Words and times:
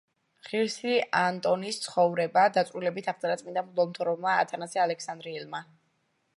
ღირსი 0.45 0.93
ანტონის 1.19 1.77
ცხოვრება 1.83 2.45
დაწვრილებით 2.57 3.11
აღწერა 3.13 3.37
წმიდა 3.43 3.65
მღვდელმთავარმა 3.69 4.35
ათანასე 4.47 4.85
ალექსანდრიელმა. 4.89 5.65